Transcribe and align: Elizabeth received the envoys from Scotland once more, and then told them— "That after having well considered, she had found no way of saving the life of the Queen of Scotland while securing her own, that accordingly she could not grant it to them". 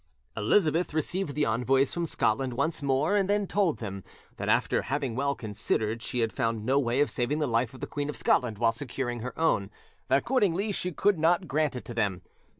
Elizabeth 0.35 0.95
received 0.95 1.35
the 1.35 1.45
envoys 1.45 1.93
from 1.93 2.07
Scotland 2.07 2.53
once 2.53 2.81
more, 2.81 3.15
and 3.15 3.29
then 3.29 3.45
told 3.45 3.77
them— 3.77 4.03
"That 4.37 4.49
after 4.49 4.81
having 4.81 5.13
well 5.13 5.35
considered, 5.35 6.01
she 6.01 6.21
had 6.21 6.33
found 6.33 6.65
no 6.65 6.79
way 6.79 7.01
of 7.01 7.11
saving 7.11 7.37
the 7.37 7.45
life 7.45 7.75
of 7.75 7.81
the 7.81 7.85
Queen 7.85 8.09
of 8.09 8.17
Scotland 8.17 8.57
while 8.57 8.71
securing 8.71 9.19
her 9.19 9.37
own, 9.37 9.69
that 10.07 10.17
accordingly 10.17 10.71
she 10.71 10.91
could 10.91 11.19
not 11.19 11.47
grant 11.47 11.75
it 11.75 11.85
to 11.85 11.93
them". 11.93 12.23